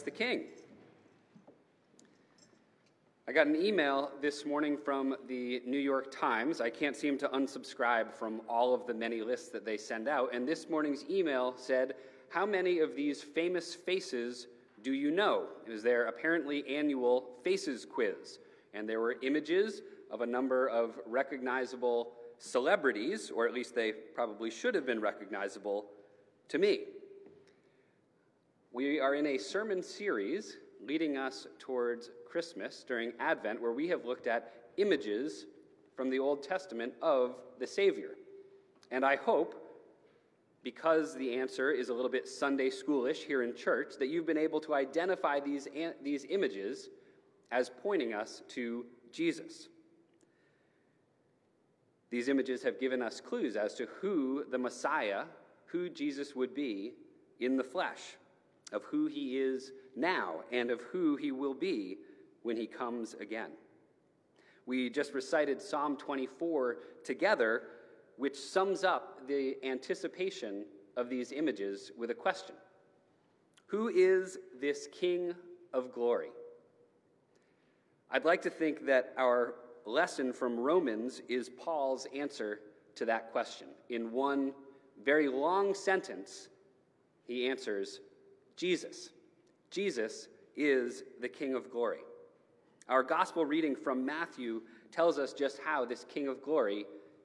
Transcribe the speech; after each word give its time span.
the 0.00 0.10
King. 0.10 0.44
I 3.28 3.32
got 3.32 3.46
an 3.46 3.56
email 3.56 4.10
this 4.20 4.44
morning 4.44 4.76
from 4.76 5.14
the 5.28 5.62
New 5.64 5.78
York 5.78 6.10
Times. 6.10 6.60
I 6.60 6.70
can't 6.70 6.96
seem 6.96 7.16
to 7.18 7.28
unsubscribe 7.28 8.12
from 8.12 8.40
all 8.48 8.74
of 8.74 8.86
the 8.86 8.94
many 8.94 9.22
lists 9.22 9.48
that 9.50 9.64
they 9.64 9.76
send 9.76 10.08
out. 10.08 10.34
And 10.34 10.46
this 10.46 10.68
morning's 10.68 11.04
email 11.08 11.54
said, 11.56 11.94
How 12.30 12.44
many 12.44 12.80
of 12.80 12.96
these 12.96 13.22
famous 13.22 13.74
faces 13.74 14.48
do 14.82 14.92
you 14.92 15.10
know? 15.10 15.44
It 15.66 15.70
was 15.70 15.82
their 15.82 16.06
apparently 16.06 16.66
annual 16.66 17.30
Faces 17.44 17.84
quiz. 17.84 18.38
And 18.74 18.88
there 18.88 19.00
were 19.00 19.16
images 19.22 19.82
of 20.10 20.22
a 20.22 20.26
number 20.26 20.68
of 20.68 20.98
recognizable 21.06 22.12
celebrities, 22.38 23.30
or 23.30 23.46
at 23.46 23.54
least 23.54 23.74
they 23.74 23.92
probably 23.92 24.50
should 24.50 24.74
have 24.74 24.84
been 24.84 25.00
recognizable 25.00 25.86
to 26.48 26.58
me. 26.58 26.80
We 28.74 29.00
are 29.00 29.14
in 29.14 29.26
a 29.26 29.36
sermon 29.36 29.82
series 29.82 30.56
leading 30.82 31.18
us 31.18 31.46
towards 31.58 32.10
Christmas 32.26 32.86
during 32.88 33.12
Advent, 33.20 33.60
where 33.60 33.72
we 33.72 33.86
have 33.88 34.06
looked 34.06 34.26
at 34.26 34.50
images 34.78 35.44
from 35.94 36.08
the 36.08 36.18
Old 36.18 36.42
Testament 36.42 36.94
of 37.02 37.36
the 37.58 37.66
Savior. 37.66 38.12
And 38.90 39.04
I 39.04 39.16
hope, 39.16 39.54
because 40.62 41.14
the 41.14 41.34
answer 41.34 41.70
is 41.70 41.90
a 41.90 41.94
little 41.94 42.10
bit 42.10 42.26
Sunday 42.26 42.70
schoolish 42.70 43.24
here 43.24 43.42
in 43.42 43.54
church, 43.54 43.96
that 43.98 44.06
you've 44.06 44.24
been 44.24 44.38
able 44.38 44.60
to 44.60 44.72
identify 44.72 45.38
these, 45.38 45.68
these 46.02 46.24
images 46.30 46.88
as 47.50 47.70
pointing 47.82 48.14
us 48.14 48.42
to 48.48 48.86
Jesus. 49.12 49.68
These 52.08 52.30
images 52.30 52.62
have 52.62 52.80
given 52.80 53.02
us 53.02 53.20
clues 53.20 53.54
as 53.54 53.74
to 53.74 53.86
who 54.00 54.46
the 54.50 54.56
Messiah, 54.56 55.24
who 55.66 55.90
Jesus 55.90 56.34
would 56.34 56.54
be 56.54 56.94
in 57.38 57.58
the 57.58 57.64
flesh 57.64 58.16
of 58.72 58.82
who 58.84 59.06
he 59.06 59.38
is 59.38 59.72
now 59.96 60.40
and 60.50 60.70
of 60.70 60.80
who 60.80 61.16
he 61.16 61.32
will 61.32 61.54
be 61.54 61.98
when 62.42 62.56
he 62.56 62.66
comes 62.66 63.14
again. 63.14 63.50
We 64.66 64.90
just 64.90 65.12
recited 65.12 65.60
Psalm 65.60 65.96
24 65.96 66.78
together, 67.04 67.62
which 68.16 68.36
sums 68.36 68.84
up 68.84 69.26
the 69.26 69.56
anticipation 69.64 70.64
of 70.96 71.08
these 71.08 71.32
images 71.32 71.90
with 71.96 72.10
a 72.10 72.14
question 72.14 72.54
Who 73.66 73.88
is 73.88 74.38
this 74.60 74.88
King 74.92 75.34
of 75.72 75.92
glory? 75.92 76.30
I'd 78.10 78.24
like 78.24 78.42
to 78.42 78.50
think 78.50 78.86
that 78.86 79.14
our 79.16 79.54
lesson 79.86 80.32
from 80.32 80.60
Romans 80.60 81.22
is 81.28 81.48
Paul's 81.48 82.06
answer 82.14 82.60
to 82.94 83.06
that 83.06 83.32
question. 83.32 83.68
In 83.88 84.12
one 84.12 84.52
very 85.02 85.28
long 85.28 85.74
sentence, 85.74 86.48
he 87.26 87.48
answers 87.48 88.00
Jesus. 88.56 89.10
Jesus 89.70 90.28
is 90.56 91.02
the 91.20 91.28
King 91.28 91.54
of 91.54 91.70
glory. 91.70 92.00
Our 92.88 93.02
gospel 93.02 93.44
reading 93.46 93.74
from 93.74 94.04
Matthew 94.04 94.62
tells 94.90 95.18
us 95.18 95.32
just 95.32 95.58
how 95.64 95.84
this 95.84 96.04
King 96.04 96.28
of 96.28 96.42
glory 96.42 96.84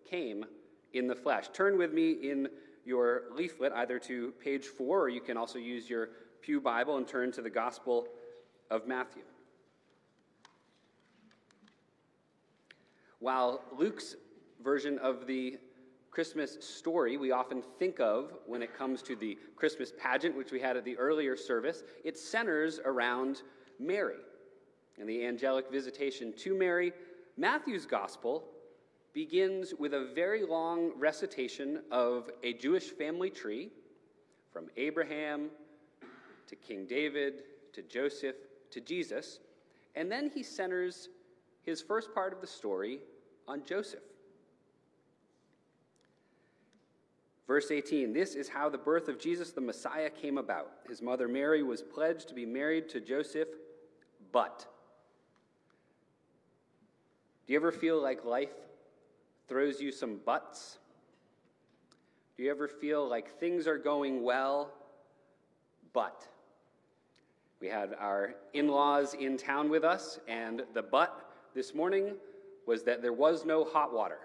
came 0.10 0.46
in 0.94 1.08
the 1.08 1.16
flesh. 1.16 1.50
Turn 1.54 1.78
with 1.78 1.94
me 1.94 2.12
in 2.12 2.48
your 2.86 3.24
leaflet 3.36 3.74
either 3.74 4.00
to 4.00 4.32
page 4.44 4.66
four, 4.66 5.02
or 5.02 5.10
you 5.10 5.20
can 5.20 5.36
also 5.36 5.60
use 5.60 5.90
your 5.90 6.10
Pew 6.42 6.62
Bible 6.62 6.98
and 6.98 7.08
turn 7.08 7.32
to 7.34 7.42
the 7.42 7.50
Gospel 7.50 8.08
of 8.70 8.88
Matthew. 8.88 9.24
While 13.20 13.62
Luke's 13.78 14.16
version 14.64 15.00
of 15.00 15.28
the 15.28 15.58
Christmas 16.18 16.58
story 16.62 17.16
we 17.16 17.30
often 17.30 17.62
think 17.78 18.00
of 18.00 18.34
when 18.48 18.64
it 18.64 18.76
comes 18.76 19.04
to 19.04 19.16
the 19.16 19.38
Christmas 19.56 19.94
pageant, 20.00 20.36
which 20.36 20.52
we 20.52 20.60
had 20.60 20.76
at 20.76 20.84
the 20.84 20.98
earlier 20.98 21.38
service, 21.38 21.84
it 22.04 22.18
centers 22.18 22.80
around 22.86 23.44
Mary 23.78 24.18
and 24.98 25.08
the 25.08 25.24
angelic 25.24 25.70
visitation 25.72 26.34
to 26.36 26.56
Mary. 26.56 26.92
Matthew's 27.38 27.86
gospel 27.86 28.46
begins 29.14 29.76
with 29.78 29.94
a 29.94 30.10
very 30.16 30.44
long 30.44 30.92
recitation 30.98 31.84
of 31.92 32.32
a 32.42 32.54
Jewish 32.54 32.90
family 32.90 33.30
tree 33.30 33.70
from 34.52 34.72
Abraham 34.76 35.52
to 36.48 36.56
King 36.56 36.88
David 36.88 37.44
to 37.74 37.84
Joseph 37.84 38.38
to 38.72 38.82
Jesus, 38.82 39.38
and 39.94 40.12
then 40.12 40.32
he 40.34 40.42
centers 40.42 41.10
his 41.62 41.80
first 41.80 42.12
part 42.12 42.34
of 42.34 42.42
the 42.42 42.48
story 42.48 43.02
on 43.48 43.64
Joseph. 43.64 44.02
Verse 47.48 47.72
18 47.72 48.14
This 48.14 48.36
is 48.36 48.50
how 48.50 48.70
the 48.70 48.78
birth 48.78 49.08
of 49.08 49.18
Jesus 49.18 49.52
the 49.52 49.62
Messiah 49.62 50.10
came 50.10 50.38
about. 50.38 50.72
His 50.88 51.02
mother 51.02 51.28
Mary 51.28 51.64
was 51.64 51.82
pledged 51.82 52.28
to 52.28 52.36
be 52.36 52.46
married 52.46 52.90
to 52.90 53.00
Joseph, 53.00 53.48
but. 54.32 54.66
Do 57.46 57.54
you 57.54 57.60
ever 57.60 57.72
feel 57.72 58.02
like 58.02 58.26
life 58.26 58.52
throws 59.48 59.80
you 59.80 59.92
some 59.92 60.20
buts? 60.26 60.80
Do 62.36 62.44
you 62.44 62.52
ever 62.52 62.68
feel 62.68 63.08
like 63.08 63.40
things 63.40 63.68
are 63.68 63.78
going 63.78 64.22
well, 64.22 64.74
but? 65.94 66.28
We 67.60 67.68
had 67.68 67.96
our 67.98 68.36
in 68.54 68.68
laws 68.68 69.14
in 69.16 69.38
town 69.38 69.70
with 69.70 69.84
us, 69.84 70.20
and 70.28 70.64
the 70.74 70.84
but 70.84 71.32
this 71.56 71.74
morning 71.74 72.14
was 72.68 72.84
that 72.84 73.02
there 73.02 73.14
was 73.14 73.46
no 73.46 73.64
hot 73.64 73.94
water. 73.94 74.20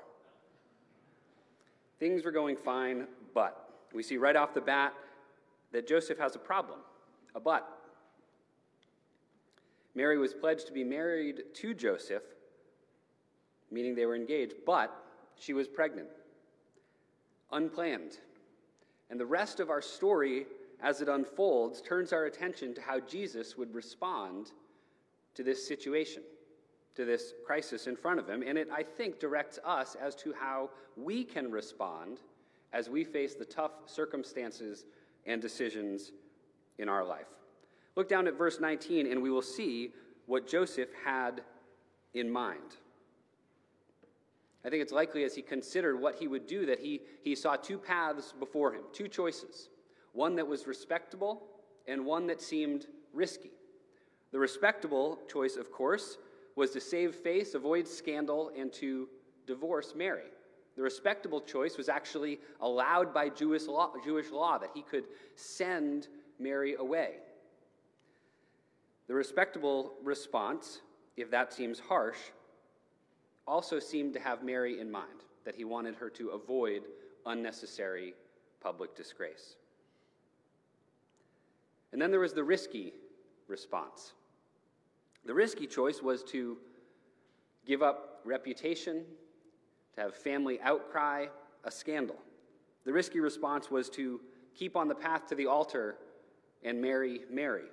Things 2.02 2.24
were 2.24 2.32
going 2.32 2.56
fine, 2.56 3.06
but 3.32 3.70
we 3.94 4.02
see 4.02 4.16
right 4.16 4.34
off 4.34 4.54
the 4.54 4.60
bat 4.60 4.92
that 5.70 5.86
Joseph 5.86 6.18
has 6.18 6.34
a 6.34 6.38
problem, 6.40 6.80
a 7.36 7.38
but. 7.38 7.78
Mary 9.94 10.18
was 10.18 10.34
pledged 10.34 10.66
to 10.66 10.72
be 10.72 10.82
married 10.82 11.42
to 11.54 11.72
Joseph, 11.74 12.24
meaning 13.70 13.94
they 13.94 14.04
were 14.04 14.16
engaged, 14.16 14.54
but 14.66 14.92
she 15.38 15.52
was 15.52 15.68
pregnant, 15.68 16.08
unplanned. 17.52 18.18
And 19.08 19.20
the 19.20 19.24
rest 19.24 19.60
of 19.60 19.70
our 19.70 19.80
story, 19.80 20.46
as 20.82 21.02
it 21.02 21.08
unfolds, 21.08 21.80
turns 21.80 22.12
our 22.12 22.24
attention 22.24 22.74
to 22.74 22.80
how 22.80 22.98
Jesus 22.98 23.56
would 23.56 23.72
respond 23.76 24.50
to 25.36 25.44
this 25.44 25.68
situation 25.68 26.24
to 26.94 27.04
this 27.04 27.32
crisis 27.46 27.86
in 27.86 27.96
front 27.96 28.20
of 28.20 28.28
him, 28.28 28.42
and 28.46 28.58
it, 28.58 28.68
I 28.72 28.82
think, 28.82 29.18
directs 29.18 29.58
us 29.64 29.96
as 30.00 30.14
to 30.16 30.34
how 30.38 30.70
we 30.96 31.24
can 31.24 31.50
respond 31.50 32.20
as 32.72 32.88
we 32.88 33.04
face 33.04 33.34
the 33.34 33.44
tough 33.44 33.72
circumstances 33.86 34.84
and 35.26 35.40
decisions 35.40 36.12
in 36.78 36.88
our 36.88 37.04
life. 37.04 37.26
Look 37.96 38.08
down 38.08 38.26
at 38.26 38.36
verse 38.36 38.60
19, 38.60 39.10
and 39.10 39.22
we 39.22 39.30
will 39.30 39.42
see 39.42 39.92
what 40.26 40.46
Joseph 40.46 40.88
had 41.04 41.42
in 42.14 42.30
mind. 42.30 42.76
I 44.64 44.70
think 44.70 44.82
it's 44.82 44.92
likely 44.92 45.24
as 45.24 45.34
he 45.34 45.42
considered 45.42 46.00
what 46.00 46.16
he 46.16 46.28
would 46.28 46.46
do 46.46 46.66
that 46.66 46.78
he, 46.78 47.00
he 47.22 47.34
saw 47.34 47.56
two 47.56 47.78
paths 47.78 48.32
before 48.38 48.72
him, 48.74 48.82
two 48.92 49.08
choices 49.08 49.68
one 50.12 50.36
that 50.36 50.46
was 50.46 50.66
respectable 50.66 51.42
and 51.88 52.04
one 52.04 52.26
that 52.26 52.40
seemed 52.40 52.86
risky. 53.14 53.50
The 54.30 54.38
respectable 54.38 55.18
choice, 55.30 55.56
of 55.56 55.72
course, 55.72 56.18
was 56.56 56.70
to 56.72 56.80
save 56.80 57.14
face, 57.14 57.54
avoid 57.54 57.88
scandal, 57.88 58.50
and 58.56 58.72
to 58.74 59.08
divorce 59.46 59.94
Mary. 59.96 60.30
The 60.76 60.82
respectable 60.82 61.40
choice 61.40 61.76
was 61.76 61.88
actually 61.88 62.40
allowed 62.60 63.12
by 63.12 63.28
Jewish 63.28 63.66
law, 63.66 63.92
Jewish 64.04 64.30
law 64.30 64.58
that 64.58 64.70
he 64.74 64.82
could 64.82 65.04
send 65.34 66.08
Mary 66.38 66.74
away. 66.74 67.16
The 69.08 69.14
respectable 69.14 69.94
response, 70.02 70.80
if 71.16 71.30
that 71.30 71.52
seems 71.52 71.78
harsh, 71.78 72.18
also 73.46 73.78
seemed 73.78 74.14
to 74.14 74.20
have 74.20 74.42
Mary 74.42 74.80
in 74.80 74.90
mind, 74.90 75.24
that 75.44 75.54
he 75.54 75.64
wanted 75.64 75.94
her 75.96 76.08
to 76.10 76.30
avoid 76.30 76.82
unnecessary 77.26 78.14
public 78.60 78.94
disgrace. 78.94 79.56
And 81.92 82.00
then 82.00 82.10
there 82.10 82.20
was 82.20 82.32
the 82.32 82.44
risky 82.44 82.94
response. 83.48 84.12
The 85.24 85.34
risky 85.34 85.66
choice 85.66 86.02
was 86.02 86.22
to 86.24 86.58
give 87.64 87.82
up 87.82 88.20
reputation, 88.24 89.04
to 89.94 90.00
have 90.00 90.14
family 90.14 90.60
outcry, 90.62 91.26
a 91.64 91.70
scandal. 91.70 92.16
The 92.84 92.92
risky 92.92 93.20
response 93.20 93.70
was 93.70 93.88
to 93.90 94.20
keep 94.54 94.76
on 94.76 94.88
the 94.88 94.94
path 94.94 95.26
to 95.28 95.34
the 95.34 95.46
altar 95.46 95.96
and 96.64 96.80
marry 96.80 97.20
Mary. 97.30 97.66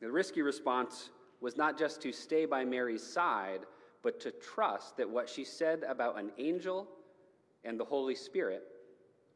The 0.00 0.10
risky 0.10 0.42
response 0.42 1.10
was 1.40 1.56
not 1.56 1.78
just 1.78 2.00
to 2.02 2.12
stay 2.12 2.46
by 2.46 2.64
Mary's 2.64 3.02
side, 3.02 3.60
but 4.02 4.20
to 4.20 4.30
trust 4.30 4.96
that 4.96 5.08
what 5.08 5.28
she 5.28 5.44
said 5.44 5.82
about 5.88 6.18
an 6.18 6.30
angel 6.38 6.88
and 7.64 7.78
the 7.78 7.84
Holy 7.84 8.14
Spirit 8.14 8.62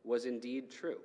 was 0.04 0.24
indeed 0.24 0.70
true. 0.70 0.98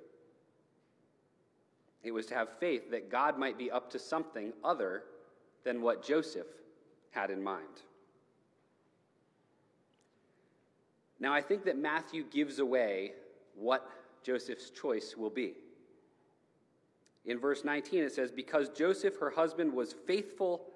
It 2.02 2.12
was 2.12 2.26
to 2.26 2.34
have 2.34 2.58
faith 2.58 2.90
that 2.92 3.10
God 3.10 3.38
might 3.38 3.58
be 3.58 3.70
up 3.70 3.90
to 3.90 3.98
something 3.98 4.52
other 4.62 5.02
than 5.64 5.82
what 5.82 6.04
Joseph 6.04 6.46
had 7.10 7.30
in 7.30 7.42
mind. 7.42 7.82
Now, 11.20 11.32
I 11.32 11.40
think 11.40 11.64
that 11.64 11.76
Matthew 11.76 12.24
gives 12.24 12.58
away 12.58 13.12
what 13.54 13.88
Joseph's 14.22 14.70
choice 14.70 15.16
will 15.16 15.30
be. 15.30 15.54
In 17.26 17.38
verse 17.38 17.64
19, 17.64 18.04
it 18.04 18.12
says, 18.12 18.30
Because 18.30 18.68
Joseph, 18.68 19.18
her 19.18 19.30
husband, 19.30 19.72
was 19.72 19.94
faithful 20.06 20.66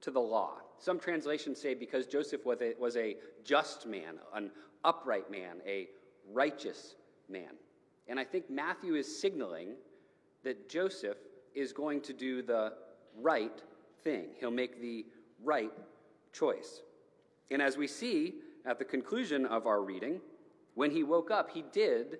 to 0.00 0.10
the 0.10 0.20
law. 0.20 0.54
Some 0.78 0.98
translations 0.98 1.60
say, 1.60 1.74
Because 1.74 2.06
Joseph 2.06 2.46
was 2.46 2.62
a, 2.62 2.74
was 2.78 2.96
a 2.96 3.16
just 3.44 3.86
man, 3.86 4.18
an 4.34 4.50
upright 4.84 5.30
man, 5.30 5.56
a 5.66 5.88
righteous 6.32 6.94
man. 7.28 7.50
And 8.08 8.18
I 8.18 8.24
think 8.24 8.48
Matthew 8.48 8.94
is 8.94 9.20
signaling 9.20 9.74
that 10.42 10.68
Joseph 10.68 11.18
is 11.54 11.72
going 11.72 12.00
to 12.02 12.12
do 12.12 12.42
the 12.42 12.72
right 13.20 13.60
thing. 14.02 14.26
He'll 14.38 14.50
make 14.50 14.80
the 14.80 15.06
right 15.42 15.72
choice. 16.32 16.82
And 17.50 17.60
as 17.60 17.76
we 17.76 17.86
see 17.86 18.34
at 18.66 18.78
the 18.78 18.84
conclusion 18.84 19.46
of 19.46 19.66
our 19.66 19.82
reading, 19.82 20.20
when 20.74 20.90
he 20.90 21.02
woke 21.02 21.30
up, 21.30 21.50
he 21.50 21.64
did 21.72 22.18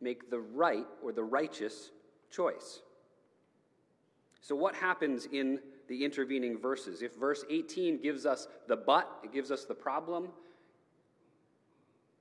make 0.00 0.30
the 0.30 0.40
right 0.40 0.86
or 1.02 1.12
the 1.12 1.22
righteous 1.22 1.90
choice. 2.30 2.80
So, 4.40 4.56
what 4.56 4.74
happens 4.74 5.26
in 5.30 5.60
the 5.88 6.04
intervening 6.04 6.58
verses? 6.58 7.02
If 7.02 7.14
verse 7.14 7.44
18 7.50 8.00
gives 8.00 8.26
us 8.26 8.48
the 8.68 8.76
but, 8.76 9.08
it 9.22 9.32
gives 9.32 9.50
us 9.50 9.64
the 9.64 9.74
problem, 9.74 10.28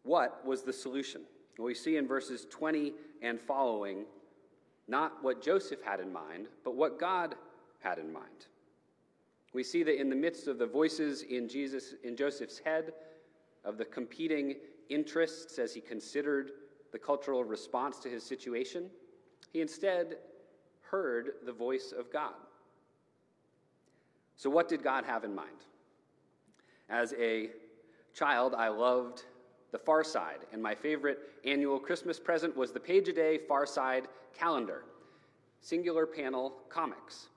what 0.04 0.46
was 0.46 0.64
the 0.64 0.74
solution? 0.74 1.22
Well, 1.58 1.68
we 1.68 1.74
see 1.74 1.98
in 1.98 2.08
verses 2.08 2.46
20 2.50 2.94
and 3.22 3.40
following 3.40 4.06
not 4.88 5.24
what 5.24 5.42
Joseph 5.42 5.81
had 5.84 6.00
in 6.00 6.12
mind, 6.12 6.48
but 6.64 6.76
what 6.76 7.00
God 7.00 7.36
had 7.80 8.00
in 8.00 8.12
mind. 8.12 8.48
We 9.54 9.63
see 9.63 9.84
that 9.84 10.00
in 10.00 10.10
the 10.10 10.16
midst 10.16 10.48
of 10.48 10.60
the 10.60 10.68
voices 10.68 11.24
in 11.24 11.48
Jesus 11.48 11.96
in 12.04 12.16
Joseph's 12.16 12.60
head 12.60 12.94
of 13.66 13.78
the 13.78 13.86
competing 13.86 14.56
interests 14.90 15.57
as 15.60 15.74
he 15.74 15.81
considered 15.81 16.51
the 16.92 17.00
cultural 17.00 17.44
response 17.44 18.00
to 18.00 18.10
his 18.10 18.24
situation, 18.24 18.90
he 19.51 19.62
instead 19.62 20.18
heard 20.81 21.31
the 21.46 21.51
voice 21.51 21.94
of 21.98 22.12
God. 22.12 22.34
So 24.36 24.50
what 24.50 24.68
did 24.68 24.84
God 24.84 25.06
have 25.06 25.24
in 25.24 25.36
mind? 25.36 25.66
As 26.90 27.13
a 27.19 27.50
child, 28.13 28.56
I 28.56 28.69
loved 28.69 29.24
The 29.72 29.78
Far 29.78 30.04
Side, 30.04 30.40
and 30.52 30.63
my 30.63 30.74
favorite 30.74 31.19
annual 31.45 31.80
Christmas 31.80 32.19
present 32.19 32.56
was 32.56 32.72
the 32.72 32.80
Page 32.80 33.10
a 33.10 33.13
Day 33.13 33.40
Far 33.48 33.66
Side 33.66 34.07
calendar, 34.38 34.84
singular 35.62 36.06
panel 36.06 36.54
comics. 36.69 37.28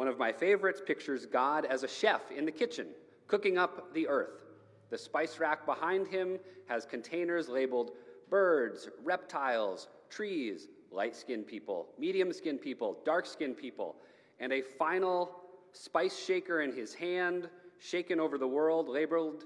One 0.00 0.08
of 0.08 0.18
my 0.18 0.32
favorites 0.32 0.80
pictures 0.82 1.26
God 1.26 1.66
as 1.66 1.82
a 1.82 1.86
chef 1.86 2.22
in 2.34 2.46
the 2.46 2.50
kitchen, 2.50 2.86
cooking 3.26 3.58
up 3.58 3.92
the 3.92 4.08
earth. 4.08 4.46
The 4.88 4.96
spice 4.96 5.38
rack 5.38 5.66
behind 5.66 6.08
him 6.08 6.38
has 6.68 6.86
containers 6.86 7.50
labeled 7.50 7.90
birds, 8.30 8.88
reptiles, 9.04 9.88
trees, 10.08 10.68
light 10.90 11.14
skinned 11.14 11.46
people, 11.46 11.88
medium 11.98 12.32
skinned 12.32 12.62
people, 12.62 12.96
dark 13.04 13.26
skinned 13.26 13.58
people, 13.58 13.94
and 14.38 14.54
a 14.54 14.62
final 14.62 15.38
spice 15.72 16.18
shaker 16.18 16.62
in 16.62 16.74
his 16.74 16.94
hand, 16.94 17.50
shaken 17.78 18.18
over 18.18 18.38
the 18.38 18.48
world, 18.48 18.88
labeled 18.88 19.44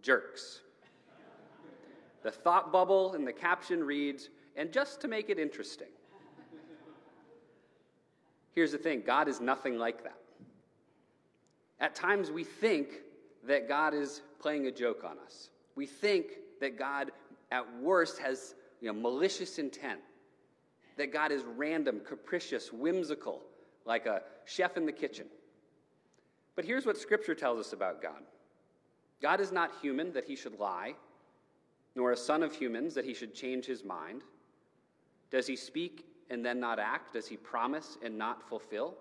jerks. 0.00 0.60
the 2.22 2.30
thought 2.30 2.72
bubble 2.72 3.12
in 3.12 3.26
the 3.26 3.34
caption 3.34 3.84
reads, 3.84 4.30
and 4.56 4.72
just 4.72 4.98
to 5.02 5.08
make 5.08 5.28
it 5.28 5.38
interesting. 5.38 5.88
Here's 8.54 8.72
the 8.72 8.78
thing 8.78 9.02
God 9.04 9.28
is 9.28 9.40
nothing 9.40 9.78
like 9.78 10.02
that. 10.04 10.18
At 11.78 11.94
times, 11.94 12.30
we 12.30 12.44
think 12.44 13.00
that 13.46 13.68
God 13.68 13.94
is 13.94 14.22
playing 14.40 14.66
a 14.66 14.72
joke 14.72 15.02
on 15.04 15.16
us. 15.24 15.50
We 15.76 15.86
think 15.86 16.26
that 16.60 16.78
God, 16.78 17.10
at 17.50 17.64
worst, 17.80 18.18
has 18.18 18.54
you 18.80 18.92
know, 18.92 19.00
malicious 19.00 19.58
intent, 19.58 20.00
that 20.96 21.12
God 21.12 21.32
is 21.32 21.42
random, 21.56 22.00
capricious, 22.06 22.72
whimsical, 22.72 23.40
like 23.86 24.06
a 24.06 24.22
chef 24.44 24.76
in 24.76 24.84
the 24.84 24.92
kitchen. 24.92 25.26
But 26.56 26.64
here's 26.64 26.84
what 26.84 26.98
Scripture 26.98 27.34
tells 27.34 27.58
us 27.58 27.72
about 27.72 28.02
God 28.02 28.22
God 29.22 29.40
is 29.40 29.52
not 29.52 29.70
human 29.80 30.12
that 30.12 30.24
he 30.24 30.36
should 30.36 30.58
lie, 30.58 30.94
nor 31.94 32.12
a 32.12 32.16
son 32.16 32.42
of 32.42 32.54
humans 32.54 32.94
that 32.94 33.04
he 33.04 33.14
should 33.14 33.34
change 33.34 33.64
his 33.64 33.84
mind. 33.84 34.22
Does 35.30 35.46
he 35.46 35.56
speak 35.56 36.04
and 36.30 36.44
then 36.44 36.60
not 36.60 36.78
act? 36.78 37.12
Does 37.12 37.26
he 37.26 37.36
promise 37.36 37.98
and 38.02 38.16
not 38.16 38.48
fulfill? 38.48 38.94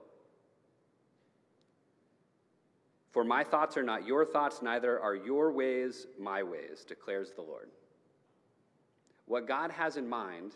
For 3.11 3.23
my 3.23 3.43
thoughts 3.43 3.77
are 3.77 3.83
not 3.83 4.05
your 4.05 4.25
thoughts, 4.25 4.61
neither 4.61 4.99
are 4.99 5.15
your 5.15 5.51
ways 5.51 6.07
my 6.19 6.43
ways, 6.43 6.85
declares 6.87 7.31
the 7.31 7.41
Lord. 7.41 7.69
What 9.25 9.47
God 9.47 9.71
has 9.71 9.97
in 9.97 10.07
mind 10.07 10.53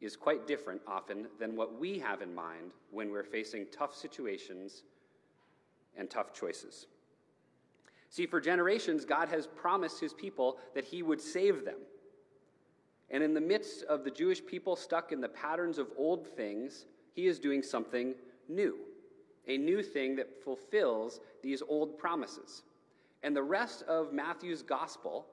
is 0.00 0.16
quite 0.16 0.46
different 0.46 0.80
often 0.86 1.26
than 1.40 1.56
what 1.56 1.78
we 1.78 1.98
have 1.98 2.22
in 2.22 2.34
mind 2.34 2.72
when 2.90 3.10
we're 3.10 3.24
facing 3.24 3.66
tough 3.72 3.94
situations 3.94 4.82
and 5.96 6.08
tough 6.08 6.32
choices. 6.32 6.86
See, 8.10 8.26
for 8.26 8.40
generations, 8.40 9.04
God 9.04 9.28
has 9.28 9.46
promised 9.46 10.00
his 10.00 10.12
people 10.12 10.58
that 10.74 10.84
he 10.84 11.02
would 11.02 11.20
save 11.20 11.64
them. 11.64 11.78
And 13.10 13.22
in 13.22 13.34
the 13.34 13.40
midst 13.40 13.84
of 13.84 14.04
the 14.04 14.10
Jewish 14.10 14.44
people 14.44 14.76
stuck 14.76 15.12
in 15.12 15.20
the 15.20 15.28
patterns 15.28 15.78
of 15.78 15.88
old 15.96 16.26
things, 16.26 16.86
he 17.14 17.26
is 17.26 17.38
doing 17.38 17.62
something 17.62 18.14
new, 18.48 18.76
a 19.46 19.56
new 19.56 19.82
thing 19.82 20.16
that 20.16 20.42
fulfills 20.42 21.20
these 21.42 21.62
old 21.68 21.98
promises. 21.98 22.62
And 23.22 23.34
the 23.34 23.42
rest 23.42 23.82
of 23.84 24.12
Matthew's 24.12 24.62
gospel 24.62 25.26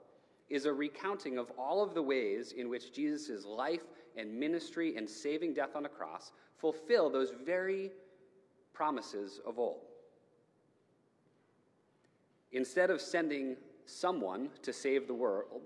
is 0.49 0.65
a 0.65 0.73
recounting 0.73 1.37
of 1.37 1.51
all 1.57 1.83
of 1.83 1.93
the 1.93 2.01
ways 2.01 2.53
in 2.53 2.69
which 2.69 2.93
Jesus' 2.93 3.45
life 3.45 3.83
and 4.15 4.33
ministry 4.33 4.95
and 4.95 5.09
saving 5.09 5.53
death 5.53 5.75
on 5.75 5.85
a 5.85 5.89
cross 5.89 6.31
fulfill 6.57 7.09
those 7.09 7.31
very 7.45 7.91
promises 8.73 9.39
of 9.45 9.59
old. 9.59 9.81
Instead 12.51 12.89
of 12.89 13.01
sending 13.01 13.57
someone 13.85 14.49
to 14.61 14.71
save 14.71 15.07
the 15.07 15.13
world, 15.13 15.61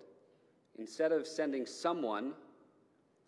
Instead 0.80 1.12
of 1.12 1.28
sending 1.28 1.66
someone, 1.66 2.31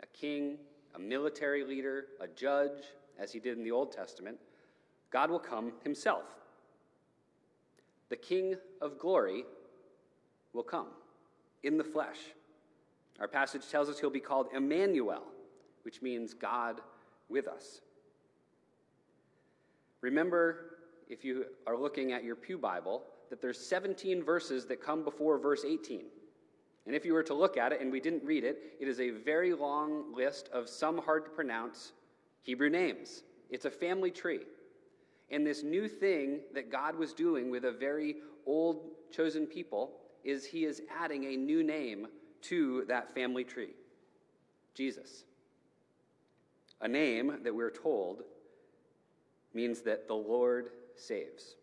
a 0.02 0.08
king, 0.08 0.58
a 0.96 1.00
military 1.00 1.66
leader, 1.66 2.06
a 2.22 2.28
judge, 2.28 2.84
as 3.20 3.34
he 3.34 3.40
did 3.40 3.58
in 3.58 3.64
the 3.64 3.72
Old 3.72 3.92
Testament, 3.92 4.38
God 5.12 5.30
will 5.30 5.40
come 5.40 5.74
himself. 5.84 6.24
The 8.08 8.16
King 8.16 8.56
of 8.82 8.98
glory 8.98 9.44
will 10.54 10.64
come 10.64 10.88
in 11.64 11.78
the 11.78 11.84
flesh. 11.84 12.18
Our 13.20 13.28
passage 13.28 13.70
tells 13.70 13.90
us 13.90 14.00
he'll 14.00 14.10
be 14.10 14.22
called 14.22 14.48
Emmanuel, 14.56 15.24
which 15.84 16.02
means 16.02 16.34
God 16.34 16.80
with 17.28 17.48
us. 17.48 17.82
Remember, 20.00 20.78
if 21.10 21.26
you 21.26 21.46
are 21.68 21.78
looking 21.78 22.14
at 22.14 22.24
your 22.24 22.36
Pew 22.36 22.58
Bible, 22.58 23.04
that 23.30 23.42
there's 23.42 23.60
17 23.60 24.24
verses 24.24 24.66
that 24.68 24.82
come 24.82 25.04
before 25.04 25.38
verse 25.38 25.66
18. 25.66 26.06
And 26.86 26.96
if 26.96 27.06
you 27.06 27.14
were 27.14 27.24
to 27.24 27.34
look 27.34 27.58
at 27.58 27.72
it, 27.72 27.82
and 27.82 27.92
we 27.92 28.00
didn't 28.00 28.24
read 28.24 28.44
it, 28.44 28.76
it 28.80 28.88
is 28.88 29.00
a 29.00 29.12
very 29.12 29.54
long 29.54 30.14
list 30.16 30.50
of 30.52 30.68
some 30.68 30.98
hard 30.98 31.26
to 31.26 31.32
pronounce 31.32 31.94
Hebrew 32.42 32.70
names. 32.70 33.24
It's 33.50 33.66
a 33.66 33.72
family 33.72 34.12
tree. 34.12 34.42
And 35.30 35.46
this 35.46 35.64
new 35.64 35.88
thing 35.88 36.42
that 36.54 36.72
God 36.72 36.96
was 36.96 37.14
doing 37.14 37.50
with 37.52 37.66
a 37.66 37.72
very 37.72 38.16
old 38.46 38.92
chosen 39.12 39.46
people 39.46 39.92
is 40.24 40.46
he 40.46 40.66
is 40.66 40.82
adding 41.00 41.26
a 41.26 41.38
new 41.38 41.64
name 41.64 42.08
to 42.42 42.86
that 42.88 43.14
family 43.14 43.44
tree 43.44 43.74
Jesus. 44.74 45.26
A 46.82 46.88
name 46.88 47.40
that 47.44 47.54
we're 47.54 47.72
told 47.72 48.24
means 49.54 49.82
that 49.82 50.08
the 50.08 50.16
Lord 50.16 50.70
saves. 50.96 51.56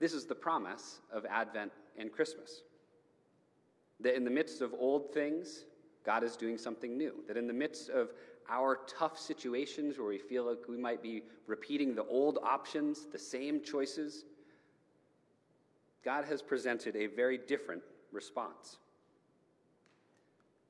This 0.00 0.12
is 0.12 0.26
the 0.26 0.34
promise 0.34 1.00
of 1.12 1.24
Advent 1.24 1.72
and 1.96 2.12
Christmas. 2.12 2.62
That 4.00 4.16
in 4.16 4.24
the 4.24 4.30
midst 4.30 4.60
of 4.60 4.74
old 4.78 5.12
things, 5.12 5.64
God 6.04 6.24
is 6.24 6.36
doing 6.36 6.58
something 6.58 6.96
new. 6.96 7.14
That 7.26 7.36
in 7.36 7.46
the 7.46 7.52
midst 7.52 7.88
of 7.88 8.10
our 8.48 8.80
tough 8.86 9.18
situations 9.18 9.98
where 9.98 10.08
we 10.08 10.18
feel 10.18 10.46
like 10.46 10.68
we 10.68 10.76
might 10.76 11.02
be 11.02 11.22
repeating 11.46 11.94
the 11.94 12.04
old 12.04 12.38
options, 12.42 13.06
the 13.10 13.18
same 13.18 13.62
choices, 13.62 14.24
God 16.04 16.24
has 16.26 16.42
presented 16.42 16.96
a 16.96 17.06
very 17.06 17.38
different 17.38 17.82
response. 18.12 18.76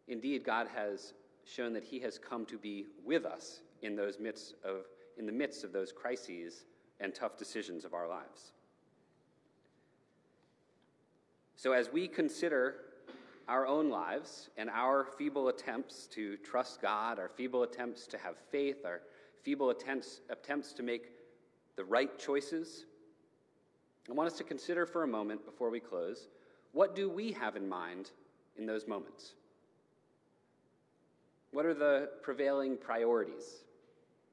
Indeed, 0.06 0.44
God 0.44 0.68
has 0.74 1.14
shown 1.44 1.72
that 1.72 1.84
He 1.84 1.98
has 2.00 2.18
come 2.18 2.46
to 2.46 2.58
be 2.58 2.86
with 3.04 3.24
us 3.24 3.60
in 3.82 3.96
those 3.96 4.18
midst 4.18 4.54
of 4.64 4.84
in 5.16 5.26
the 5.26 5.32
midst 5.32 5.62
of 5.62 5.72
those 5.72 5.92
crises 5.92 6.64
and 7.00 7.14
tough 7.14 7.36
decisions 7.36 7.84
of 7.84 7.94
our 7.94 8.08
lives. 8.08 8.52
So 11.56 11.72
as 11.72 11.92
we 11.92 12.08
consider 12.08 12.76
our 13.48 13.66
own 13.66 13.90
lives 13.90 14.50
and 14.56 14.70
our 14.70 15.06
feeble 15.18 15.48
attempts 15.48 16.06
to 16.08 16.36
trust 16.38 16.80
God, 16.80 17.18
our 17.18 17.28
feeble 17.28 17.62
attempts 17.62 18.06
to 18.08 18.18
have 18.18 18.36
faith, 18.50 18.84
our 18.84 19.02
feeble 19.42 19.70
attempts, 19.70 20.20
attempts 20.30 20.72
to 20.74 20.82
make 20.82 21.10
the 21.76 21.84
right 21.84 22.18
choices, 22.18 22.86
I 24.08 24.12
want 24.12 24.30
us 24.30 24.36
to 24.38 24.44
consider 24.44 24.84
for 24.84 25.02
a 25.02 25.08
moment 25.08 25.44
before 25.44 25.70
we 25.70 25.80
close 25.80 26.28
what 26.72 26.96
do 26.96 27.08
we 27.08 27.32
have 27.32 27.56
in 27.56 27.68
mind 27.68 28.10
in 28.58 28.66
those 28.66 28.88
moments? 28.88 29.34
What 31.52 31.64
are 31.64 31.74
the 31.74 32.10
prevailing 32.20 32.76
priorities 32.76 33.62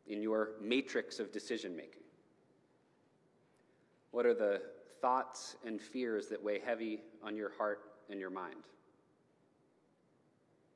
in 0.07 0.23
your 0.23 0.53
matrix 0.59 1.19
of 1.19 1.31
decision 1.31 1.75
making? 1.75 2.01
What 4.09 4.25
are 4.25 4.33
the 4.33 4.63
thoughts 5.01 5.55
and 5.65 5.79
fears 5.79 6.27
that 6.29 6.43
weigh 6.43 6.59
heavy 6.59 7.01
on 7.23 7.35
your 7.35 7.51
heart 7.51 7.81
and 8.09 8.19
your 8.19 8.31
mind? 8.31 8.63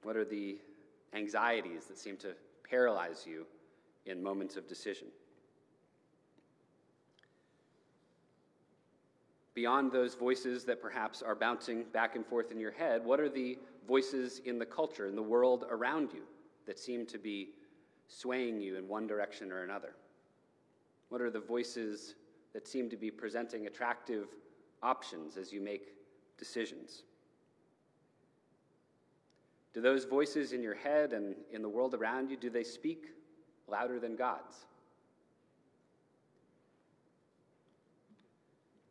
What 0.06 0.16
are 0.16 0.24
the 0.24 0.60
anxieties 1.14 1.86
that 1.86 1.98
seem 1.98 2.16
to 2.18 2.36
paralyze 2.70 3.26
you 3.26 3.48
in 4.06 4.22
moments 4.22 4.56
of 4.56 4.68
decision? 4.68 5.08
Beyond 9.56 9.92
those 9.92 10.14
voices 10.14 10.64
that 10.66 10.80
perhaps 10.80 11.24
are 11.24 11.34
bouncing 11.34 11.86
back 11.92 12.16
and 12.16 12.24
forth 12.24 12.52
in 12.52 12.60
your 12.60 12.70
head, 12.70 13.04
what 13.04 13.20
are 13.20 13.30
the 13.30 13.58
voices 13.88 14.42
in 14.46 14.60
the 14.60 14.66
culture, 14.66 15.08
in 15.08 15.16
the 15.16 15.24
world 15.24 15.66
around 15.72 16.14
you, 16.14 16.22
that 16.68 16.78
seem 16.78 17.08
to 17.08 17.18
be 17.18 17.50
swaying 18.08 18.62
you 18.62 18.78
in 18.78 18.88
one 18.88 19.08
direction 19.08 19.52
or 19.52 19.64
another? 19.64 19.96
What 21.10 21.20
are 21.20 21.32
the 21.32 21.40
voices 21.40 22.14
that 22.54 22.68
seem 22.68 22.92
to 22.92 22.98
be 22.98 23.10
presenting 23.10 23.66
attractive 23.66 24.28
options 24.84 25.36
as 25.36 25.52
you 25.52 25.62
make 25.62 25.96
decisions? 26.38 27.06
Do 29.76 29.82
those 29.82 30.06
voices 30.06 30.54
in 30.54 30.64
your 30.64 30.74
head 30.74 31.12
and 31.12 31.36
in 31.52 31.62
the 31.62 31.68
world 31.68 31.94
around 31.94 32.32
you, 32.32 32.38
do 32.38 32.50
they 32.50 32.64
speak 32.64 33.08
louder 33.68 34.00
than 34.00 34.16
God's? 34.16 34.56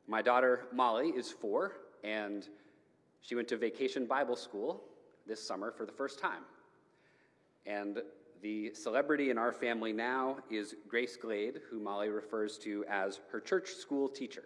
My 0.07 0.21
daughter 0.21 0.67
Molly 0.75 1.09
is 1.09 1.31
four, 1.31 1.73
and 2.05 2.47
she 3.23 3.35
went 3.35 3.49
to 3.49 3.57
vacation 3.57 4.05
Bible 4.05 4.37
school 4.37 4.85
this 5.27 5.43
summer 5.43 5.73
for 5.73 5.87
the 5.87 5.93
first 5.93 6.19
time. 6.19 6.43
And 7.65 8.03
the 8.43 8.75
celebrity 8.75 9.31
in 9.31 9.39
our 9.39 9.53
family 9.53 9.95
now 9.95 10.37
is 10.51 10.75
Grace 10.87 11.17
Glade, 11.17 11.61
who 11.71 11.81
Molly 11.81 12.11
refers 12.11 12.59
to 12.59 12.85
as 12.91 13.21
her 13.33 13.41
church 13.41 13.71
school 13.71 14.07
teacher. 14.07 14.45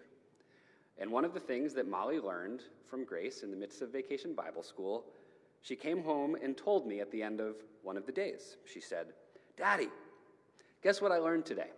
And 0.99 1.11
one 1.11 1.25
of 1.25 1.35
the 1.35 1.41
things 1.41 1.75
that 1.75 1.89
Molly 1.89 2.21
learned 2.21 2.61
from 2.89 3.05
Grace 3.05 3.43
in 3.43 3.51
the 3.51 3.57
midst 3.57 3.83
of 3.83 3.91
vacation 3.91 4.35
Bible 4.35 4.63
school, 4.63 5.07
she 5.63 5.77
came 5.77 6.03
home 6.03 6.37
and 6.43 6.57
told 6.57 6.87
me 6.87 7.01
at 7.01 7.11
the 7.11 7.23
end 7.23 7.41
of 7.41 7.57
one 7.83 7.97
of 7.97 8.07
the 8.07 8.13
days. 8.13 8.57
She 8.65 8.81
said, 8.81 9.09
Daddy, 9.57 9.89
guess 10.83 11.01
what 11.01 11.13
I 11.13 11.19
learned 11.19 11.47
today? 11.47 11.71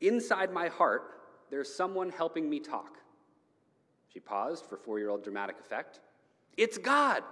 Inside 0.00 0.52
my 0.52 0.68
heart, 0.68 1.02
there's 1.50 1.72
someone 1.72 2.10
helping 2.10 2.48
me 2.48 2.60
talk. 2.60 2.98
She 4.12 4.20
paused 4.20 4.66
for 4.66 4.76
four 4.76 4.98
year 4.98 5.10
old 5.10 5.22
dramatic 5.22 5.56
effect. 5.60 6.00
It's 6.56 6.78
God. 6.78 7.22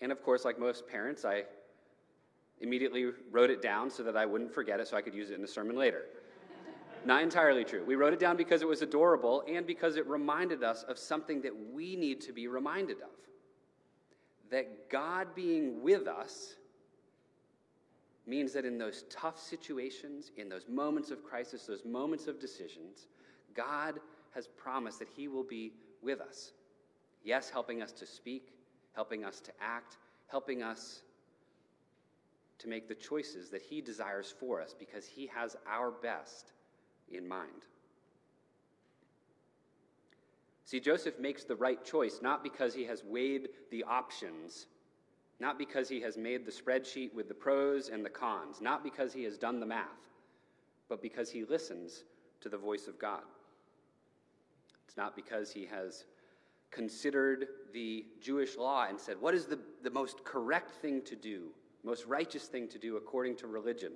And 0.00 0.10
of 0.10 0.22
course, 0.22 0.44
like 0.44 0.58
most 0.58 0.86
parents, 0.88 1.24
I 1.24 1.44
immediately 2.60 3.10
wrote 3.30 3.50
it 3.50 3.62
down 3.62 3.90
so 3.90 4.02
that 4.02 4.16
I 4.16 4.26
wouldn't 4.26 4.52
forget 4.52 4.80
it 4.80 4.88
so 4.88 4.96
I 4.96 5.02
could 5.02 5.14
use 5.14 5.30
it 5.30 5.38
in 5.38 5.44
a 5.44 5.48
sermon 5.48 5.76
later. 5.76 6.02
Not 7.04 7.22
entirely 7.22 7.64
true. 7.64 7.84
We 7.84 7.96
wrote 7.96 8.14
it 8.14 8.18
down 8.18 8.36
because 8.36 8.62
it 8.62 8.68
was 8.68 8.80
adorable 8.80 9.44
and 9.46 9.66
because 9.66 9.96
it 9.96 10.06
reminded 10.06 10.62
us 10.62 10.84
of 10.84 10.98
something 10.98 11.42
that 11.42 11.52
we 11.72 11.96
need 11.96 12.20
to 12.22 12.32
be 12.32 12.48
reminded 12.48 13.02
of. 13.02 13.10
That 14.50 14.88
God 14.88 15.34
being 15.34 15.82
with 15.82 16.06
us 16.06 16.54
means 18.26 18.54
that 18.54 18.64
in 18.64 18.78
those 18.78 19.04
tough 19.10 19.38
situations, 19.38 20.32
in 20.38 20.48
those 20.48 20.66
moments 20.66 21.10
of 21.10 21.22
crisis, 21.22 21.66
those 21.66 21.84
moments 21.84 22.26
of 22.26 22.40
decisions, 22.40 23.06
God 23.54 24.00
has 24.34 24.46
promised 24.46 24.98
that 25.00 25.08
He 25.14 25.28
will 25.28 25.44
be 25.44 25.72
with 26.02 26.20
us. 26.20 26.52
Yes, 27.22 27.50
helping 27.50 27.82
us 27.82 27.92
to 27.92 28.06
speak, 28.06 28.54
helping 28.94 29.24
us 29.24 29.40
to 29.40 29.52
act, 29.60 29.98
helping 30.28 30.62
us 30.62 31.02
to 32.58 32.68
make 32.68 32.88
the 32.88 32.94
choices 32.94 33.50
that 33.50 33.60
He 33.60 33.82
desires 33.82 34.34
for 34.38 34.62
us 34.62 34.74
because 34.78 35.06
He 35.06 35.26
has 35.26 35.56
our 35.68 35.90
best 35.90 36.52
in 37.12 37.26
mind. 37.26 37.50
See, 40.64 40.80
Joseph 40.80 41.18
makes 41.18 41.44
the 41.44 41.56
right 41.56 41.84
choice 41.84 42.20
not 42.22 42.42
because 42.42 42.74
he 42.74 42.84
has 42.84 43.04
weighed 43.04 43.48
the 43.70 43.84
options 43.84 44.66
not 45.40 45.58
because 45.58 45.88
he 45.88 46.00
has 46.00 46.16
made 46.16 46.46
the 46.46 46.52
spreadsheet 46.52 47.12
with 47.12 47.28
the 47.28 47.34
pros 47.34 47.88
and 47.88 48.04
the 48.04 48.10
cons, 48.10 48.60
not 48.60 48.84
because 48.84 49.12
he 49.12 49.24
has 49.24 49.36
done 49.36 49.60
the 49.60 49.66
math, 49.66 49.88
but 50.88 51.02
because 51.02 51.30
he 51.30 51.44
listens 51.44 52.04
to 52.40 52.48
the 52.48 52.56
voice 52.56 52.86
of 52.86 52.98
God. 52.98 53.22
It's 54.86 54.96
not 54.96 55.16
because 55.16 55.50
he 55.50 55.66
has 55.66 56.04
considered 56.70 57.48
the 57.72 58.04
Jewish 58.20 58.56
law 58.56 58.86
and 58.88 58.98
said, 58.98 59.20
What 59.20 59.34
is 59.34 59.46
the, 59.46 59.58
the 59.82 59.90
most 59.90 60.24
correct 60.24 60.70
thing 60.70 61.02
to 61.02 61.16
do, 61.16 61.48
most 61.82 62.06
righteous 62.06 62.44
thing 62.44 62.68
to 62.68 62.78
do 62.78 62.96
according 62.96 63.36
to 63.36 63.46
religion? 63.46 63.92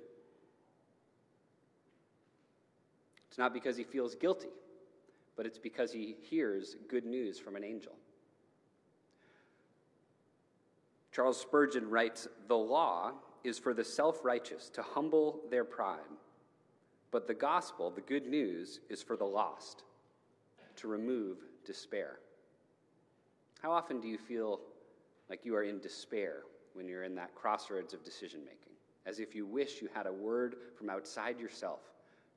It's 3.15 3.27
not 3.39 3.53
because 3.53 3.77
he 3.77 3.83
feels 3.85 4.13
guilty, 4.15 4.49
but 5.37 5.45
it's 5.45 5.57
because 5.57 5.93
he 5.93 6.17
hears 6.21 6.75
good 6.89 7.05
news 7.05 7.39
from 7.39 7.55
an 7.55 7.63
angel. 7.63 7.93
Charles 11.13 11.39
Spurgeon 11.39 11.89
writes 11.89 12.27
The 12.49 12.57
law 12.57 13.13
is 13.45 13.57
for 13.57 13.73
the 13.73 13.83
self 13.83 14.25
righteous 14.25 14.69
to 14.71 14.81
humble 14.81 15.39
their 15.49 15.63
pride, 15.63 15.99
but 17.11 17.27
the 17.27 17.33
gospel, 17.33 17.89
the 17.89 18.01
good 18.01 18.27
news, 18.27 18.81
is 18.89 19.01
for 19.01 19.15
the 19.15 19.25
lost 19.25 19.83
to 20.75 20.89
remove 20.89 21.37
despair. 21.65 22.19
How 23.61 23.71
often 23.71 24.01
do 24.01 24.07
you 24.09 24.17
feel 24.17 24.59
like 25.29 25.45
you 25.45 25.55
are 25.55 25.63
in 25.63 25.79
despair 25.79 26.41
when 26.73 26.89
you're 26.89 27.03
in 27.03 27.15
that 27.15 27.35
crossroads 27.35 27.93
of 27.93 28.03
decision 28.03 28.41
making, 28.41 28.73
as 29.05 29.19
if 29.19 29.33
you 29.33 29.45
wish 29.45 29.81
you 29.81 29.87
had 29.93 30.07
a 30.07 30.13
word 30.13 30.55
from 30.77 30.89
outside 30.89 31.39
yourself 31.39 31.79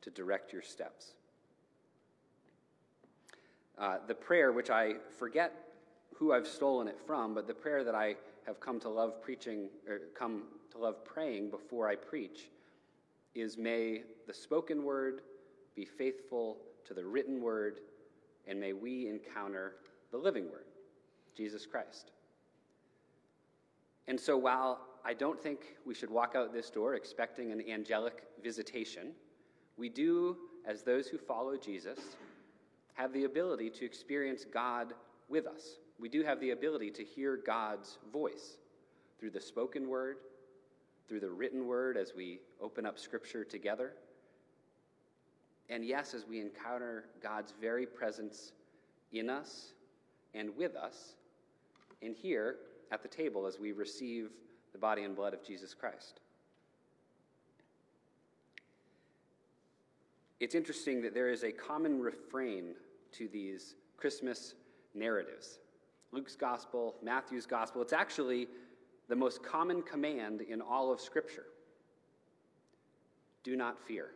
to 0.03 0.11
direct 0.11 0.53
your 0.53 0.63
steps? 0.63 1.15
Uh, 3.79 3.97
the 4.07 4.15
prayer, 4.15 4.53
which 4.53 4.71
I 4.71 4.95
forget 5.19 5.53
who 6.15 6.33
I've 6.33 6.47
stolen 6.47 6.89
it 6.89 6.99
from, 7.07 7.35
but 7.35 7.47
the 7.47 7.55
prayer 7.55 7.83
that 7.85 7.95
I 7.95 8.17
have 8.47 8.61
come 8.61 8.79
to 8.81 8.89
love 8.89 9.23
preaching, 9.23 9.69
or 9.89 10.01
come 10.15 10.45
to 10.73 10.79
love 10.79 11.05
praying 11.05 11.51
before 11.51 11.89
I 11.89 11.97
preach, 11.97 12.49
is 13.35 13.57
may 13.57 14.03
the 14.27 14.35
spoken 14.35 14.85
word 14.85 15.23
be 15.75 15.85
faithful 15.85 16.59
to 16.85 16.95
the 16.95 17.05
written 17.05 17.41
word, 17.41 17.81
and 18.47 18.61
may 18.61 18.73
we 18.73 19.09
encounter 19.09 19.77
the 20.11 20.19
living 20.19 20.51
word, 20.51 20.67
Jesus 21.37 21.65
Christ. 21.65 22.11
And 24.07 24.19
so 24.21 24.37
while 24.37 24.81
I 25.05 25.15
don't 25.15 25.41
think 25.41 25.77
we 25.87 25.95
should 25.95 26.11
walk 26.11 26.35
out 26.37 26.53
this 26.53 26.71
door 26.71 26.95
expecting 26.95 27.53
an 27.53 27.63
angelic 27.69 28.25
visitation, 28.43 29.13
we 29.77 29.89
do, 29.89 30.37
as 30.67 30.83
those 30.83 31.09
who 31.09 31.19
follow 31.19 31.57
Jesus, 31.57 31.99
have 32.95 33.13
the 33.13 33.25
ability 33.25 33.71
to 33.71 33.85
experience 33.85 34.45
God 34.45 34.95
with 35.29 35.47
us 35.47 35.77
we 36.03 36.09
do 36.09 36.25
have 36.25 36.41
the 36.41 36.51
ability 36.51 36.91
to 36.91 37.05
hear 37.05 37.37
God's 37.37 37.99
voice 38.13 38.57
through 39.21 39.31
the 39.31 39.41
spoken 39.41 39.89
word, 39.89 40.17
through 41.09 41.21
the 41.21 41.31
written 41.31 41.69
word 41.69 41.97
as 41.97 42.13
we 42.13 42.41
open 42.61 42.85
up 42.85 42.99
Scripture 42.99 43.45
together. 43.45 43.93
And 45.71 45.85
yes, 45.85 46.13
as 46.13 46.27
we 46.27 46.41
encounter 46.41 47.05
God's 47.23 47.55
very 47.61 47.87
presence 47.87 48.51
in 49.13 49.31
us 49.31 49.75
and 50.35 50.51
with 50.57 50.75
us, 50.75 51.15
and 52.03 52.17
here 52.17 52.57
at 52.91 53.01
the 53.01 53.09
table 53.09 53.47
as 53.47 53.61
we 53.61 53.71
receive 53.71 54.31
the 54.73 54.79
body 54.79 55.05
and 55.05 55.15
blood 55.15 55.35
of 55.35 55.45
Jesus 55.45 55.73
Christ. 55.73 56.19
It's 60.43 60.57
interesting 60.57 61.01
that 61.03 61.15
there 61.15 61.29
is 61.29 61.45
a 61.45 61.53
common 61.53 62.01
refrain 62.01 62.75
to 63.13 63.29
these 63.29 63.77
Christmas 63.97 64.55
narratives. 64.93 65.61
Luke's 66.11 66.35
gospel, 66.35 66.97
Matthew's 67.01 67.47
gospel. 67.47 67.81
It's 67.81 67.93
actually 67.93 68.49
the 69.09 69.15
most 69.15 69.45
common 69.45 69.83
command 69.83 70.41
in 70.41 70.61
all 70.61 70.93
of 70.93 71.01
Scripture 71.01 71.45
do 73.45 73.55
not 73.55 73.79
fear. 73.87 74.09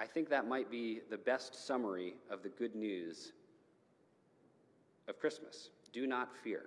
I 0.00 0.06
think 0.06 0.30
that 0.30 0.48
might 0.48 0.68
be 0.68 1.02
the 1.08 1.18
best 1.18 1.54
summary 1.54 2.14
of 2.28 2.42
the 2.42 2.48
good 2.48 2.74
news 2.74 3.34
of 5.06 5.16
Christmas. 5.20 5.70
Do 5.92 6.08
not 6.08 6.36
fear. 6.42 6.62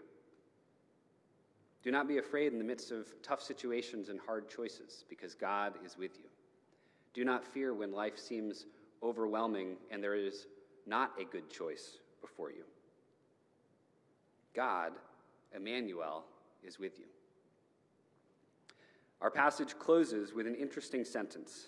Do 1.83 1.91
not 1.91 2.07
be 2.07 2.17
afraid 2.17 2.53
in 2.53 2.59
the 2.59 2.63
midst 2.63 2.91
of 2.91 3.07
tough 3.21 3.41
situations 3.41 4.07
and 4.07 4.21
hard 4.25 4.49
choices, 4.49 5.03
because 5.09 5.35
God 5.35 5.73
is 5.85 5.97
with 5.97 6.17
you. 6.17 6.29
Do 7.19 7.25
not 7.25 7.45
fear 7.45 7.73
when 7.73 7.91
life 7.91 8.17
seems 8.17 8.65
overwhelming 9.03 9.75
and 9.91 10.01
there 10.01 10.15
is 10.15 10.47
not 10.87 11.11
a 11.19 11.25
good 11.25 11.49
choice 11.49 11.97
before 12.21 12.49
you. 12.49 12.63
God, 14.55 14.93
Emmanuel, 15.53 16.23
is 16.63 16.79
with 16.79 16.97
you. 16.97 17.07
Our 19.19 19.29
passage 19.29 19.77
closes 19.77 20.33
with 20.33 20.47
an 20.47 20.55
interesting 20.55 21.03
sentence. 21.03 21.67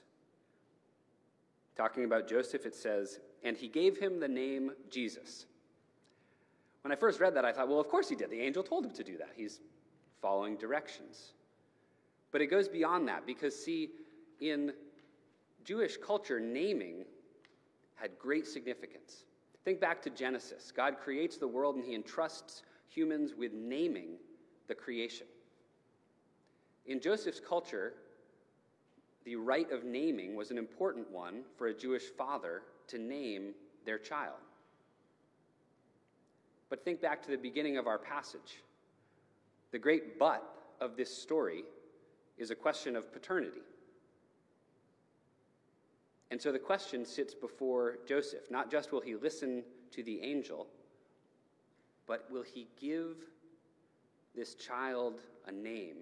Talking 1.75 2.05
about 2.05 2.29
Joseph, 2.29 2.65
it 2.65 2.74
says, 2.74 3.20
And 3.43 3.58
he 3.58 3.67
gave 3.67 3.98
him 3.98 4.22
the 4.22 4.29
name 4.29 4.72
Jesus, 4.89 5.48
When 6.81 6.93
I 6.93 6.96
first 6.96 7.20
read 7.20 7.36
that, 7.36 7.43
I 7.43 7.51
thought, 7.51 7.67
well, 7.67 7.81
of 7.81 7.89
course 7.89 8.08
he 8.08 8.15
did. 8.15 8.29
The 8.29 8.39
angel 8.39 8.63
told 8.63 8.86
him 8.86 8.91
to 8.91 9.03
do 9.03 9.17
that. 9.17 9.31
He's 9.36 9.60
following 10.22 10.55
directions. 10.55 11.34
But 12.31 12.39
it 12.39 12.48
goes 12.48 12.70
beyond 12.70 13.10
that 13.10 13.25
because, 13.25 13.53
see, 13.53 13.89
in 14.39 14.72
Jewish 15.63 15.97
culture, 15.97 16.39
naming 16.39 17.05
had 17.95 18.17
great 18.17 18.47
significance. 18.47 19.25
Think 19.63 19.79
back 19.79 20.01
to 20.03 20.09
Genesis. 20.09 20.71
God 20.75 20.97
creates 20.97 21.37
the 21.37 21.47
world 21.47 21.75
and 21.75 21.85
he 21.85 21.93
entrusts 21.93 22.63
humans 22.87 23.33
with 23.37 23.53
naming 23.53 24.17
the 24.67 24.75
creation. 24.75 25.27
In 26.87 26.99
Joseph's 26.99 27.39
culture, 27.39 27.93
the 29.23 29.35
rite 29.35 29.71
of 29.71 29.83
naming 29.83 30.35
was 30.35 30.49
an 30.49 30.57
important 30.57 31.09
one 31.11 31.43
for 31.57 31.67
a 31.67 31.73
Jewish 31.73 32.05
father 32.17 32.63
to 32.87 32.97
name 32.97 33.53
their 33.85 33.99
child. 33.99 34.39
But 36.69 36.83
think 36.83 37.01
back 37.01 37.21
to 37.23 37.31
the 37.31 37.37
beginning 37.37 37.77
of 37.77 37.85
our 37.85 37.99
passage. 37.99 38.61
The 39.71 39.79
great 39.79 40.17
but 40.17 40.43
of 40.79 40.97
this 40.97 41.15
story 41.15 41.63
is 42.37 42.49
a 42.49 42.55
question 42.55 42.95
of 42.95 43.13
paternity. 43.13 43.61
And 46.31 46.41
so 46.41 46.53
the 46.53 46.59
question 46.59 47.05
sits 47.05 47.35
before 47.35 47.97
Joseph 48.07 48.50
not 48.50 48.71
just 48.71 48.93
will 48.93 49.01
he 49.01 49.15
listen 49.15 49.63
to 49.91 50.01
the 50.01 50.21
angel, 50.21 50.65
but 52.07 52.25
will 52.31 52.43
he 52.43 52.67
give 52.79 53.17
this 54.33 54.55
child 54.55 55.19
a 55.45 55.51
name, 55.51 55.97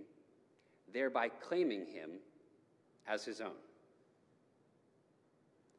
thereby 0.94 1.30
claiming 1.30 1.88
him 1.88 2.12
as 3.08 3.26
his 3.26 3.42
own? 3.42 3.58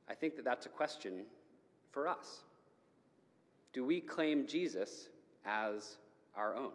I 0.08 0.14
think 0.14 0.34
that 0.34 0.44
that's 0.44 0.66
a 0.66 0.70
question 0.70 1.26
for 1.92 2.08
us. 2.08 2.40
Do 3.72 3.84
we 3.84 4.00
claim 4.00 4.48
Jesus 4.48 5.10
as 5.46 5.98
our 6.34 6.56
own? 6.56 6.72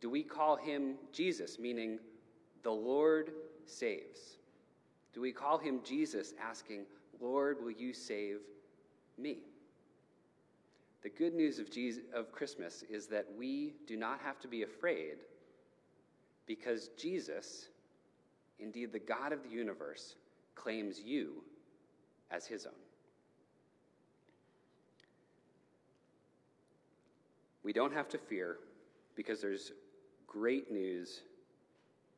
Do 0.00 0.08
we 0.08 0.22
call 0.22 0.56
him 0.56 0.94
Jesus, 1.12 1.58
meaning 1.58 1.98
the 2.62 2.70
Lord 2.70 3.32
saves? 3.66 4.38
Do 5.14 5.20
we 5.20 5.32
call 5.32 5.58
him 5.58 5.80
Jesus, 5.84 6.34
asking, 6.42 6.86
Lord, 7.20 7.62
will 7.62 7.70
you 7.70 7.94
save 7.94 8.40
me? 9.16 9.38
The 11.02 11.08
good 11.10 11.34
news 11.34 11.58
of, 11.58 11.70
Jesus, 11.70 12.02
of 12.12 12.32
Christmas 12.32 12.82
is 12.90 13.06
that 13.08 13.26
we 13.38 13.74
do 13.86 13.96
not 13.96 14.20
have 14.24 14.40
to 14.40 14.48
be 14.48 14.62
afraid 14.62 15.18
because 16.46 16.88
Jesus, 16.98 17.68
indeed 18.58 18.92
the 18.92 18.98
God 18.98 19.32
of 19.32 19.42
the 19.44 19.50
universe, 19.50 20.16
claims 20.54 21.00
you 21.00 21.44
as 22.30 22.46
his 22.46 22.66
own. 22.66 22.72
We 27.62 27.72
don't 27.72 27.92
have 27.92 28.08
to 28.10 28.18
fear 28.18 28.58
because 29.14 29.40
there's 29.40 29.72
great 30.26 30.72
news 30.72 31.22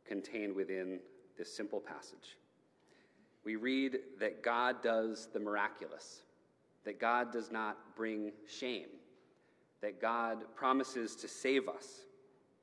contained 0.06 0.54
within 0.54 1.00
this 1.36 1.54
simple 1.54 1.80
passage. 1.80 2.36
We 3.46 3.54
read 3.54 4.00
that 4.18 4.42
God 4.42 4.82
does 4.82 5.28
the 5.32 5.38
miraculous, 5.38 6.22
that 6.84 6.98
God 6.98 7.32
does 7.32 7.52
not 7.52 7.78
bring 7.94 8.32
shame, 8.48 8.88
that 9.82 10.00
God 10.00 10.38
promises 10.56 11.14
to 11.14 11.28
save 11.28 11.68
us, 11.68 12.00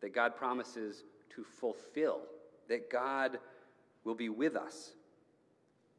that 0.02 0.14
God 0.14 0.36
promises 0.36 1.06
to 1.30 1.46
fulfill, 1.46 2.24
that 2.68 2.92
God 2.92 3.40
will 4.04 4.14
be 4.14 4.28
with 4.28 4.58
us, 4.58 4.92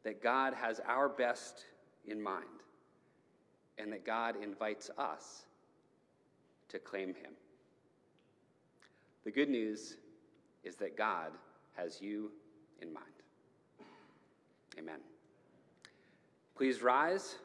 that 0.03 0.23
God 0.23 0.53
has 0.53 0.83
our 0.87 1.09
best 1.09 1.65
in 2.07 2.23
mind, 2.23 2.45
and 3.79 3.91
that 3.91 4.05
God 4.05 4.35
invites 4.43 4.91
us 4.99 5.47
to 6.69 6.79
claim 6.79 7.09
him. 7.09 7.33
The 9.25 9.31
good 9.31 9.49
news 9.49 9.97
is 10.63 10.77
that 10.77 10.95
God 10.95 11.31
has 11.75 12.03
you 12.03 12.31
in 12.83 12.93
mind. 12.93 13.14
Amen. 14.79 15.01
Please 16.57 16.83
rise 16.83 17.37